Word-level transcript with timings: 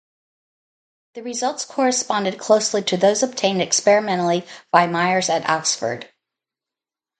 The 1.13 1.21
results 1.21 1.63
corresponded 1.63 2.39
closely 2.39 2.81
to 2.85 2.97
those 2.97 3.21
obtained 3.21 3.61
experimentally 3.61 4.47
by 4.71 4.87
Myers 4.87 5.29
at 5.29 5.47
Oxford. 5.47 6.09